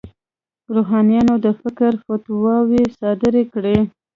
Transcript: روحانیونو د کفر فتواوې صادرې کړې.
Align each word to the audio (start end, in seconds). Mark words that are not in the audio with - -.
روحانیونو 0.75 1.35
د 1.45 1.47
کفر 1.61 1.93
فتواوې 2.05 2.83
صادرې 2.99 3.43
کړې. 3.53 3.77